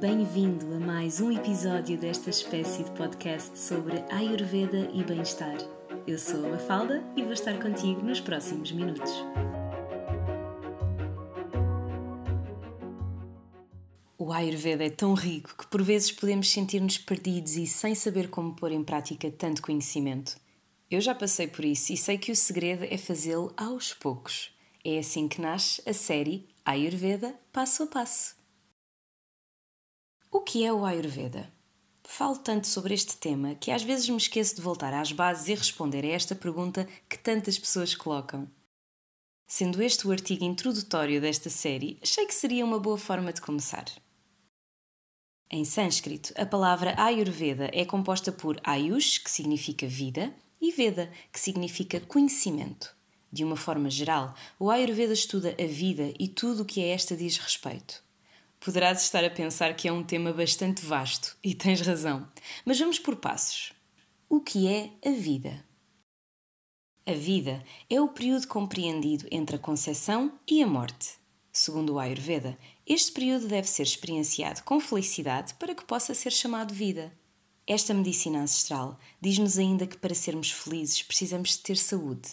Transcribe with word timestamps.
Bem-vindo 0.00 0.74
a 0.74 0.80
mais 0.80 1.20
um 1.20 1.30
episódio 1.30 1.96
desta 1.96 2.28
espécie 2.28 2.82
de 2.82 2.90
podcast 2.90 3.56
sobre 3.56 4.02
Ayurveda 4.10 4.90
e 4.92 5.04
bem-estar. 5.04 5.56
Eu 6.04 6.18
sou 6.18 6.44
a 6.44 6.48
Mafalda 6.48 7.04
e 7.16 7.22
vou 7.22 7.32
estar 7.32 7.56
contigo 7.62 8.02
nos 8.02 8.20
próximos 8.20 8.72
minutos. 8.72 9.12
O 14.18 14.32
Ayurveda 14.32 14.84
é 14.84 14.90
tão 14.90 15.14
rico 15.14 15.56
que 15.56 15.66
por 15.68 15.80
vezes 15.80 16.10
podemos 16.10 16.50
sentir-nos 16.50 16.98
perdidos 16.98 17.56
e 17.56 17.64
sem 17.64 17.94
saber 17.94 18.28
como 18.28 18.56
pôr 18.56 18.72
em 18.72 18.82
prática 18.82 19.30
tanto 19.30 19.62
conhecimento. 19.62 20.36
Eu 20.90 21.00
já 21.00 21.14
passei 21.14 21.46
por 21.46 21.64
isso 21.64 21.92
e 21.92 21.96
sei 21.96 22.18
que 22.18 22.32
o 22.32 22.36
segredo 22.36 22.84
é 22.84 22.98
fazê-lo 22.98 23.52
aos 23.56 23.94
poucos. 23.94 24.52
É 24.84 24.98
assim 24.98 25.28
que 25.28 25.40
nasce 25.40 25.80
a 25.88 25.92
série 25.92 26.48
Ayurveda 26.64 27.32
Passo 27.52 27.84
a 27.84 27.86
Passo. 27.86 28.43
O 30.36 30.40
que 30.40 30.64
é 30.64 30.72
o 30.72 30.84
Ayurveda? 30.84 31.48
Falo 32.02 32.36
tanto 32.36 32.66
sobre 32.66 32.92
este 32.92 33.16
tema 33.16 33.54
que 33.54 33.70
às 33.70 33.84
vezes 33.84 34.08
me 34.08 34.16
esqueço 34.16 34.56
de 34.56 34.62
voltar 34.62 34.92
às 34.92 35.12
bases 35.12 35.46
e 35.46 35.54
responder 35.54 36.04
a 36.04 36.08
esta 36.08 36.34
pergunta 36.34 36.88
que 37.08 37.16
tantas 37.16 37.56
pessoas 37.56 37.94
colocam. 37.94 38.50
Sendo 39.46 39.80
este 39.80 40.08
o 40.08 40.10
artigo 40.10 40.44
introdutório 40.44 41.20
desta 41.20 41.48
série, 41.48 42.00
achei 42.02 42.26
que 42.26 42.34
seria 42.34 42.64
uma 42.64 42.80
boa 42.80 42.98
forma 42.98 43.32
de 43.32 43.40
começar. 43.40 43.84
Em 45.48 45.64
sânscrito, 45.64 46.34
a 46.36 46.44
palavra 46.44 47.00
Ayurveda 47.00 47.70
é 47.72 47.84
composta 47.84 48.32
por 48.32 48.60
Ayush, 48.64 49.18
que 49.18 49.30
significa 49.30 49.86
vida, 49.86 50.34
e 50.60 50.72
Veda, 50.72 51.12
que 51.32 51.38
significa 51.38 52.00
conhecimento. 52.00 52.92
De 53.30 53.44
uma 53.44 53.56
forma 53.56 53.88
geral, 53.88 54.34
o 54.58 54.68
Ayurveda 54.68 55.12
estuda 55.12 55.54
a 55.56 55.66
vida 55.68 56.12
e 56.18 56.26
tudo 56.26 56.64
o 56.64 56.66
que 56.66 56.82
a 56.82 56.88
esta 56.88 57.16
diz 57.16 57.36
respeito. 57.38 58.02
Poderás 58.64 59.02
estar 59.02 59.22
a 59.22 59.28
pensar 59.28 59.76
que 59.76 59.86
é 59.86 59.92
um 59.92 60.02
tema 60.02 60.32
bastante 60.32 60.86
vasto, 60.86 61.36
e 61.44 61.54
tens 61.54 61.82
razão, 61.82 62.26
mas 62.64 62.78
vamos 62.78 62.98
por 62.98 63.16
passos. 63.16 63.74
O 64.26 64.40
que 64.40 64.66
é 64.66 64.90
a 65.06 65.12
vida? 65.12 65.62
A 67.04 67.12
vida 67.12 67.62
é 67.90 68.00
o 68.00 68.08
período 68.08 68.48
compreendido 68.48 69.28
entre 69.30 69.56
a 69.56 69.58
concepção 69.58 70.32
e 70.48 70.62
a 70.62 70.66
morte. 70.66 71.10
Segundo 71.52 71.92
o 71.92 71.98
Ayurveda, 71.98 72.58
este 72.86 73.12
período 73.12 73.48
deve 73.48 73.68
ser 73.68 73.82
experienciado 73.82 74.62
com 74.62 74.80
felicidade 74.80 75.52
para 75.54 75.74
que 75.74 75.84
possa 75.84 76.14
ser 76.14 76.32
chamado 76.32 76.72
vida. 76.72 77.12
Esta 77.66 77.92
medicina 77.92 78.38
ancestral 78.38 78.98
diz-nos 79.20 79.58
ainda 79.58 79.86
que 79.86 79.98
para 79.98 80.14
sermos 80.14 80.50
felizes 80.50 81.02
precisamos 81.02 81.50
de 81.50 81.58
ter 81.58 81.76
saúde. 81.76 82.30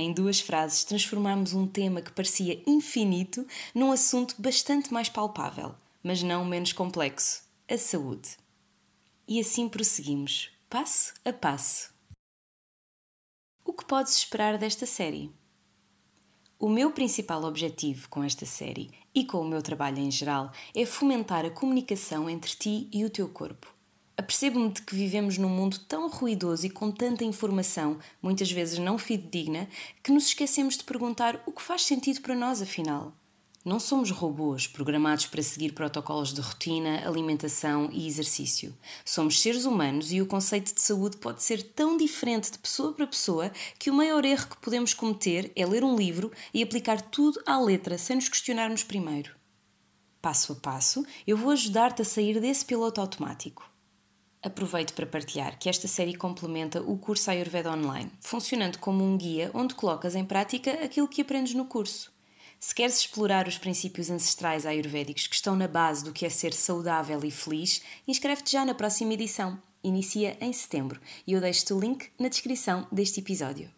Em 0.00 0.12
duas 0.12 0.38
frases, 0.38 0.84
transformamos 0.84 1.54
um 1.54 1.66
tema 1.66 2.00
que 2.00 2.12
parecia 2.12 2.62
infinito 2.64 3.44
num 3.74 3.90
assunto 3.90 4.40
bastante 4.40 4.92
mais 4.94 5.08
palpável, 5.08 5.74
mas 6.04 6.22
não 6.22 6.44
menos 6.44 6.72
complexo: 6.72 7.42
a 7.68 7.76
saúde. 7.76 8.36
E 9.26 9.40
assim 9.40 9.68
prosseguimos, 9.68 10.52
passo 10.70 11.14
a 11.24 11.32
passo. 11.32 11.92
O 13.64 13.72
que 13.72 13.84
podes 13.84 14.16
esperar 14.16 14.56
desta 14.56 14.86
série? 14.86 15.32
O 16.60 16.68
meu 16.68 16.92
principal 16.92 17.42
objetivo 17.42 18.08
com 18.08 18.22
esta 18.22 18.46
série 18.46 18.92
e 19.12 19.24
com 19.24 19.40
o 19.40 19.48
meu 19.48 19.62
trabalho 19.62 19.98
em 19.98 20.12
geral 20.12 20.52
é 20.76 20.86
fomentar 20.86 21.44
a 21.44 21.50
comunicação 21.50 22.30
entre 22.30 22.54
ti 22.54 22.88
e 22.92 23.04
o 23.04 23.10
teu 23.10 23.28
corpo 23.28 23.76
Apercebo-me 24.18 24.72
de 24.72 24.82
que 24.82 24.96
vivemos 24.96 25.38
num 25.38 25.48
mundo 25.48 25.78
tão 25.78 26.08
ruidoso 26.08 26.66
e 26.66 26.70
com 26.70 26.90
tanta 26.90 27.22
informação, 27.22 28.00
muitas 28.20 28.50
vezes 28.50 28.76
não 28.76 28.98
fidedigna, 28.98 29.68
que 30.02 30.10
nos 30.10 30.26
esquecemos 30.26 30.76
de 30.76 30.82
perguntar 30.82 31.40
o 31.46 31.52
que 31.52 31.62
faz 31.62 31.84
sentido 31.84 32.20
para 32.20 32.34
nós, 32.34 32.60
afinal. 32.60 33.12
Não 33.64 33.78
somos 33.78 34.10
robôs 34.10 34.66
programados 34.66 35.26
para 35.26 35.40
seguir 35.40 35.72
protocolos 35.72 36.32
de 36.32 36.40
rotina, 36.40 37.06
alimentação 37.06 37.90
e 37.92 38.08
exercício. 38.08 38.76
Somos 39.04 39.40
seres 39.40 39.64
humanos 39.64 40.10
e 40.10 40.20
o 40.20 40.26
conceito 40.26 40.74
de 40.74 40.80
saúde 40.80 41.16
pode 41.18 41.44
ser 41.44 41.62
tão 41.62 41.96
diferente 41.96 42.50
de 42.50 42.58
pessoa 42.58 42.92
para 42.92 43.06
pessoa 43.06 43.52
que 43.78 43.88
o 43.88 43.94
maior 43.94 44.24
erro 44.24 44.48
que 44.48 44.56
podemos 44.56 44.92
cometer 44.94 45.52
é 45.54 45.64
ler 45.64 45.84
um 45.84 45.94
livro 45.94 46.32
e 46.52 46.60
aplicar 46.60 47.00
tudo 47.00 47.40
à 47.46 47.56
letra 47.60 47.96
sem 47.96 48.16
nos 48.16 48.28
questionarmos 48.28 48.82
primeiro. 48.82 49.30
Passo 50.20 50.54
a 50.54 50.56
passo, 50.56 51.06
eu 51.24 51.36
vou 51.36 51.52
ajudar-te 51.52 52.02
a 52.02 52.04
sair 52.04 52.40
desse 52.40 52.64
piloto 52.64 53.00
automático. 53.00 53.77
Aproveito 54.42 54.92
para 54.94 55.06
partilhar 55.06 55.58
que 55.58 55.68
esta 55.68 55.88
série 55.88 56.14
complementa 56.14 56.80
o 56.80 56.96
curso 56.96 57.30
Ayurveda 57.30 57.72
Online, 57.72 58.10
funcionando 58.20 58.78
como 58.78 59.04
um 59.04 59.16
guia 59.16 59.50
onde 59.52 59.74
colocas 59.74 60.14
em 60.14 60.24
prática 60.24 60.72
aquilo 60.84 61.08
que 61.08 61.22
aprendes 61.22 61.54
no 61.54 61.64
curso. 61.64 62.12
Se 62.60 62.74
queres 62.74 62.98
explorar 62.98 63.46
os 63.46 63.58
princípios 63.58 64.10
ancestrais 64.10 64.66
ayurvédicos 64.66 65.26
que 65.26 65.34
estão 65.34 65.54
na 65.54 65.68
base 65.68 66.04
do 66.04 66.12
que 66.12 66.26
é 66.26 66.28
ser 66.28 66.52
saudável 66.52 67.24
e 67.24 67.30
feliz, 67.30 67.82
inscreve-te 68.06 68.52
já 68.52 68.64
na 68.64 68.74
próxima 68.74 69.14
edição. 69.14 69.60
Inicia 69.82 70.36
em 70.40 70.52
setembro 70.52 71.00
e 71.26 71.32
eu 71.32 71.40
deixo-te 71.40 71.72
o 71.72 71.80
link 71.80 72.10
na 72.18 72.28
descrição 72.28 72.86
deste 72.90 73.20
episódio. 73.20 73.77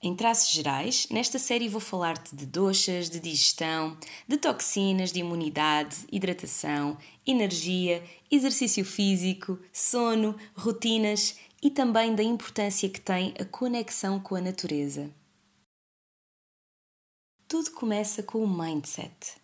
Em 0.00 0.14
traços 0.14 0.50
gerais, 0.52 1.08
nesta 1.10 1.40
série 1.40 1.68
vou 1.68 1.80
falar-te 1.80 2.36
de 2.36 2.46
doxas, 2.46 3.10
de 3.10 3.18
digestão, 3.18 3.98
de 4.28 4.36
toxinas, 4.36 5.10
de 5.10 5.18
imunidade, 5.18 6.06
hidratação, 6.12 6.96
energia, 7.26 8.04
exercício 8.30 8.84
físico, 8.84 9.58
sono, 9.72 10.36
rotinas 10.54 11.36
e 11.60 11.68
também 11.68 12.14
da 12.14 12.22
importância 12.22 12.88
que 12.88 13.00
tem 13.00 13.34
a 13.40 13.44
conexão 13.44 14.20
com 14.20 14.36
a 14.36 14.40
natureza. 14.40 15.10
Tudo 17.48 17.72
começa 17.72 18.22
com 18.22 18.44
o 18.44 18.48
mindset. 18.48 19.36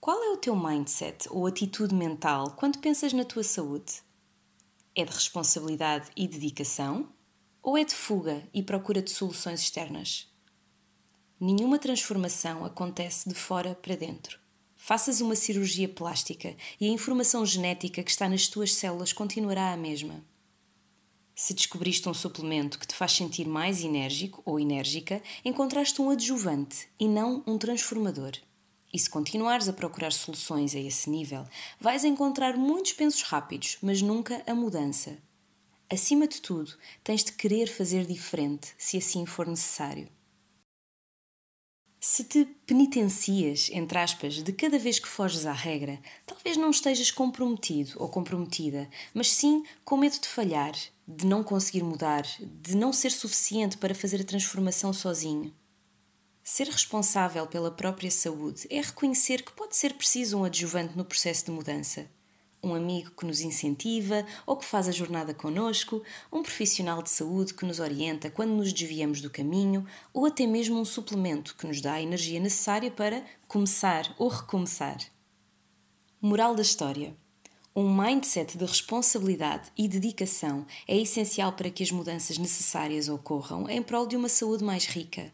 Qual 0.00 0.22
é 0.22 0.30
o 0.30 0.38
teu 0.38 0.56
mindset 0.56 1.28
ou 1.28 1.46
atitude 1.46 1.94
mental 1.94 2.52
quando 2.52 2.78
pensas 2.78 3.12
na 3.12 3.26
tua 3.26 3.42
saúde? 3.42 4.00
É 4.94 5.04
de 5.04 5.12
responsabilidade 5.12 6.08
e 6.16 6.26
dedicação? 6.26 7.14
Ou 7.66 7.76
é 7.76 7.82
de 7.82 7.96
fuga 7.96 8.48
e 8.54 8.62
procura 8.62 9.02
de 9.02 9.10
soluções 9.10 9.60
externas? 9.60 10.32
Nenhuma 11.40 11.80
transformação 11.80 12.64
acontece 12.64 13.28
de 13.28 13.34
fora 13.34 13.74
para 13.74 13.96
dentro. 13.96 14.38
Faças 14.76 15.20
uma 15.20 15.34
cirurgia 15.34 15.88
plástica 15.88 16.54
e 16.80 16.86
a 16.86 16.92
informação 16.92 17.44
genética 17.44 18.04
que 18.04 18.10
está 18.12 18.28
nas 18.28 18.46
tuas 18.46 18.72
células 18.72 19.12
continuará 19.12 19.72
a 19.72 19.76
mesma. 19.76 20.24
Se 21.34 21.52
descobriste 21.52 22.08
um 22.08 22.14
suplemento 22.14 22.78
que 22.78 22.86
te 22.86 22.94
faz 22.94 23.10
sentir 23.10 23.48
mais 23.48 23.82
enérgico 23.82 24.40
ou 24.44 24.60
enérgica, 24.60 25.20
encontraste 25.44 26.00
um 26.00 26.10
adjuvante 26.10 26.88
e 27.00 27.08
não 27.08 27.42
um 27.48 27.58
transformador. 27.58 28.34
E 28.94 28.98
se 29.00 29.10
continuares 29.10 29.68
a 29.68 29.72
procurar 29.72 30.12
soluções 30.12 30.72
a 30.76 30.78
esse 30.78 31.10
nível, 31.10 31.44
vais 31.80 32.04
encontrar 32.04 32.56
muitos 32.56 32.92
pensos 32.92 33.22
rápidos, 33.22 33.76
mas 33.82 34.00
nunca 34.00 34.40
a 34.46 34.54
mudança. 34.54 35.18
Acima 35.88 36.26
de 36.26 36.40
tudo, 36.40 36.76
tens 37.04 37.22
de 37.22 37.30
querer 37.30 37.68
fazer 37.68 38.04
diferente, 38.04 38.74
se 38.76 38.96
assim 38.96 39.24
for 39.24 39.46
necessário. 39.46 40.08
Se 42.00 42.24
te 42.24 42.44
penitencias, 42.66 43.70
entre 43.72 43.96
aspas, 43.96 44.42
de 44.42 44.52
cada 44.52 44.80
vez 44.80 44.98
que 44.98 45.06
foges 45.06 45.46
à 45.46 45.52
regra, 45.52 46.00
talvez 46.26 46.56
não 46.56 46.70
estejas 46.70 47.12
comprometido 47.12 47.92
ou 47.96 48.08
comprometida, 48.08 48.90
mas 49.14 49.30
sim 49.30 49.64
com 49.84 49.96
medo 49.96 50.18
de 50.18 50.26
falhar, 50.26 50.74
de 51.06 51.24
não 51.24 51.44
conseguir 51.44 51.84
mudar, 51.84 52.26
de 52.40 52.76
não 52.76 52.92
ser 52.92 53.12
suficiente 53.12 53.78
para 53.78 53.94
fazer 53.94 54.20
a 54.20 54.24
transformação 54.24 54.92
sozinho. 54.92 55.54
Ser 56.42 56.66
responsável 56.66 57.46
pela 57.46 57.70
própria 57.70 58.10
saúde 58.10 58.66
é 58.70 58.80
reconhecer 58.80 59.44
que 59.44 59.52
pode 59.52 59.76
ser 59.76 59.94
preciso 59.94 60.38
um 60.38 60.44
adjuvante 60.44 60.96
no 60.96 61.04
processo 61.04 61.44
de 61.44 61.52
mudança 61.52 62.10
um 62.66 62.74
amigo 62.74 63.12
que 63.12 63.24
nos 63.24 63.40
incentiva 63.40 64.26
ou 64.44 64.56
que 64.56 64.64
faz 64.64 64.88
a 64.88 64.92
jornada 64.92 65.32
conosco, 65.32 66.02
um 66.32 66.42
profissional 66.42 67.02
de 67.02 67.10
saúde 67.10 67.54
que 67.54 67.64
nos 67.64 67.80
orienta 67.80 68.30
quando 68.30 68.50
nos 68.50 68.72
desviamos 68.72 69.20
do 69.20 69.30
caminho, 69.30 69.86
ou 70.12 70.26
até 70.26 70.46
mesmo 70.46 70.78
um 70.78 70.84
suplemento 70.84 71.56
que 71.56 71.66
nos 71.66 71.80
dá 71.80 71.94
a 71.94 72.02
energia 72.02 72.40
necessária 72.40 72.90
para 72.90 73.24
começar 73.46 74.14
ou 74.18 74.28
recomeçar. 74.28 74.98
Moral 76.20 76.54
da 76.54 76.62
história. 76.62 77.16
Um 77.74 77.94
mindset 77.94 78.56
de 78.56 78.64
responsabilidade 78.64 79.70
e 79.76 79.86
dedicação 79.86 80.66
é 80.88 80.96
essencial 80.96 81.52
para 81.52 81.70
que 81.70 81.82
as 81.82 81.90
mudanças 81.90 82.38
necessárias 82.38 83.08
ocorram 83.08 83.68
em 83.68 83.82
prol 83.82 84.06
de 84.06 84.16
uma 84.16 84.30
saúde 84.30 84.64
mais 84.64 84.86
rica. 84.86 85.30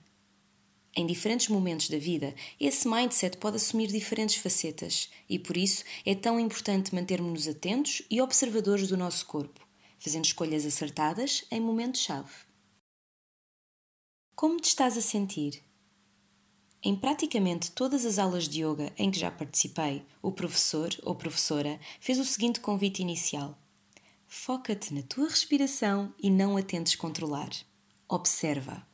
Em 0.94 1.06
diferentes 1.06 1.48
momentos 1.48 1.88
da 1.88 1.96
vida, 1.96 2.34
esse 2.60 2.86
mindset 2.86 3.38
pode 3.38 3.56
assumir 3.56 3.86
diferentes 3.86 4.36
facetas 4.36 5.08
e 5.26 5.38
por 5.38 5.56
isso 5.56 5.84
é 6.04 6.14
tão 6.14 6.38
importante 6.38 6.94
mantermos-nos 6.94 7.48
atentos 7.48 8.02
e 8.10 8.20
observadores 8.20 8.88
do 8.88 8.96
nosso 8.96 9.24
corpo, 9.24 9.66
fazendo 9.98 10.26
escolhas 10.26 10.66
acertadas 10.66 11.46
em 11.50 11.60
momentos-chave. 11.60 12.30
Como 14.34 14.60
te 14.60 14.66
estás 14.66 14.98
a 14.98 15.00
sentir? 15.00 15.62
Em 16.82 16.94
praticamente 16.94 17.70
todas 17.70 18.04
as 18.04 18.18
aulas 18.18 18.46
de 18.46 18.62
yoga 18.62 18.92
em 18.98 19.10
que 19.10 19.18
já 19.18 19.30
participei, 19.30 20.04
o 20.20 20.30
professor 20.30 20.90
ou 21.04 21.14
professora 21.14 21.80
fez 22.00 22.18
o 22.18 22.24
seguinte 22.24 22.60
convite 22.60 23.00
inicial: 23.00 23.56
Foca-te 24.26 24.92
na 24.92 25.02
tua 25.02 25.28
respiração 25.28 26.12
e 26.18 26.28
não 26.28 26.56
a 26.56 26.62
tentes 26.62 26.96
controlar. 26.96 27.50
Observa. 28.08 28.91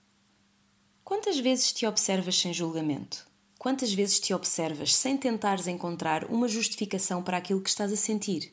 Quantas 1.09 1.39
vezes 1.39 1.73
te 1.73 1.87
observas 1.87 2.39
sem 2.39 2.53
julgamento? 2.53 3.27
Quantas 3.59 3.95
vezes 3.95 4.21
te 4.21 4.35
observas 4.35 4.95
sem 4.95 5.17
tentares 5.17 5.67
encontrar 5.67 6.27
uma 6.27 6.47
justificação 6.47 7.23
para 7.23 7.39
aquilo 7.39 7.63
que 7.63 7.71
estás 7.71 7.91
a 7.91 7.97
sentir? 7.97 8.53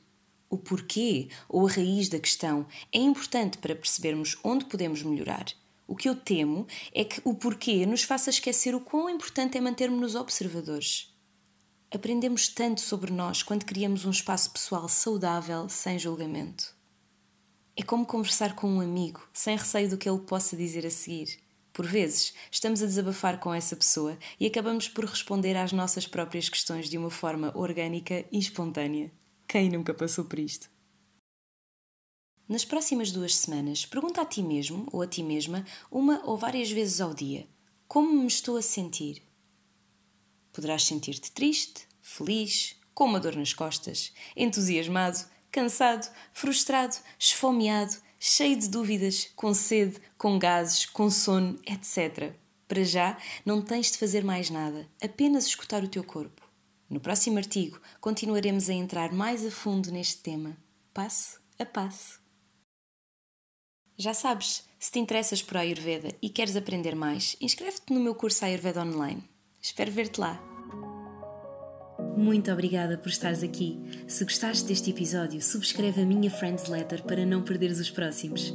O 0.50 0.57
porquê 0.57 1.28
ou 1.50 1.68
a 1.68 1.69
raiz 1.69 2.07
da 2.07 2.18
questão 2.18 2.66
é 2.94 2.98
importante 2.98 3.57
para 3.57 3.75
percebermos 3.75 4.38
onde 4.42 4.63
podemos 4.63 5.04
melhorar. 5.04 5.48
O 5.86 5.98
que 5.98 6.07
eu 6.07 6.16
temo 6.16 6.66
é 6.94 7.04
que 7.04 7.19
o 7.25 7.34
porquê 7.34 7.86
nos 7.86 8.04
faça 8.04 8.30
esquecer 8.30 8.74
o 8.74 8.80
quão 8.80 9.10
importante 9.10 9.58
é 9.58 9.62
mantermos-nos 9.62 10.16
observadores. 10.16 11.13
Aprendemos 11.94 12.48
tanto 12.48 12.80
sobre 12.80 13.12
nós 13.12 13.44
quando 13.44 13.66
criamos 13.66 14.06
um 14.06 14.12
espaço 14.12 14.50
pessoal 14.51 14.88
saudável, 14.88 15.68
sem 15.68 16.00
julgamento. 16.00 16.74
É 17.75 17.84
como 17.84 18.06
conversar 18.06 18.56
com 18.56 18.69
um 18.69 18.80
amigo, 18.80 19.28
sem 19.34 19.58
receio 19.58 19.90
do 19.90 19.98
que 19.98 20.08
ele 20.08 20.19
possa 20.19 20.56
dizer 20.56 20.86
a 20.86 20.90
seguir. 20.90 21.44
Por 21.75 21.86
vezes, 21.86 22.33
estamos 22.50 22.81
a 22.81 22.86
desabafar 22.86 23.38
com 23.38 23.54
essa 23.54 23.75
pessoa 23.75 24.18
e 24.39 24.45
acabamos 24.45 24.88
por 24.88 25.04
responder 25.04 25.57
às 25.57 25.74
nossas 25.74 26.07
próprias 26.07 26.48
questões 26.48 26.89
de 26.89 26.98
uma 26.98 27.10
forma 27.10 27.51
orgânica 27.54 28.25
e 28.31 28.39
espontânea. 28.39 29.12
Quem 29.45 29.69
nunca 29.69 29.94
passou 29.94 30.24
por 30.24 30.39
isto? 30.39 30.72
Nas 32.48 32.63
próximas 32.63 33.12
duas 33.12 33.36
semanas, 33.36 33.86
pergunta 33.86 34.22
a 34.22 34.25
ti 34.25 34.42
mesmo 34.42 34.88
ou 34.89 35.01
a 35.01 35.07
ti 35.07 35.22
mesma, 35.22 35.66
uma 35.92 36.22
ou 36.24 36.38
várias 36.38 36.72
vezes 36.72 37.01
ao 37.01 37.13
dia: 37.13 37.45
Como 37.89 38.22
me 38.22 38.27
estou 38.27 38.56
a 38.56 38.62
sentir? 38.62 39.22
Poderás 40.54 40.86
sentir-te 40.86 41.30
triste, 41.30 41.89
feliz, 42.01 42.77
com 42.94 43.04
uma 43.04 43.19
dor 43.19 43.36
nas 43.36 43.54
costas, 43.54 44.13
entusiasmado, 44.33 45.19
cansado, 45.51 46.10
frustrado, 46.31 46.95
esfomeado, 47.19 47.98
cheio 48.20 48.58
de 48.58 48.68
dúvidas, 48.68 49.30
com 49.36 49.54
sede, 49.54 50.00
com 50.18 50.40
gases, 50.40 50.86
com 50.86 51.10
sono, 51.10 51.60
etc. 51.66 52.34
Para 52.68 52.84
já, 52.84 53.18
não 53.46 53.62
tens 53.62 53.92
de 53.92 53.98
fazer 53.98 54.24
mais 54.24 54.50
nada, 54.50 54.90
apenas 55.02 55.46
escutar 55.46 55.84
o 55.84 55.88
teu 55.88 56.04
corpo. 56.04 56.42
No 56.90 57.00
próximo 57.00 57.38
artigo, 57.38 57.80
continuaremos 58.00 58.70
a 58.70 58.74
entrar 58.74 59.12
mais 59.12 59.46
a 59.46 59.52
fundo 59.52 59.92
neste 59.92 60.18
tema, 60.22 60.58
passo 60.94 61.40
a 61.58 61.66
passo. 61.66 62.20
Já 63.98 64.14
sabes, 64.14 64.64
se 64.78 64.92
te 64.92 65.00
interessas 65.00 65.42
por 65.42 65.58
Ayurveda 65.58 66.10
e 66.22 66.30
queres 66.30 66.56
aprender 66.56 66.96
mais, 66.96 67.36
inscreve-te 67.40 67.94
no 67.94 68.00
meu 68.00 68.14
curso 68.14 68.44
Ayurveda 68.44 68.82
Online. 68.82 69.24
Espero 69.62 69.92
ver-te 69.92 70.20
lá. 70.20 70.55
Muito 72.16 72.52
obrigada 72.52 72.98
por 72.98 73.10
estares 73.10 73.44
aqui. 73.44 73.78
Se 74.08 74.24
gostaste 74.24 74.66
deste 74.68 74.90
episódio, 74.90 75.42
subscreve 75.42 76.02
a 76.02 76.06
minha 76.06 76.32
Friends 76.32 76.68
Letter 76.68 77.04
para 77.04 77.26
não 77.26 77.44
perderes 77.44 77.80
os 77.80 77.90
próximos. 77.90 78.54